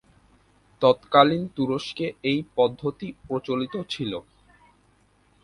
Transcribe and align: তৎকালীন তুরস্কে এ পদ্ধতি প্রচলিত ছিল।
তৎকালীন 0.81 1.43
তুরস্কে 1.55 2.05
এ 2.23 2.35
পদ্ধতি 2.55 3.07
প্রচলিত 3.27 3.73
ছিল। 3.89 4.11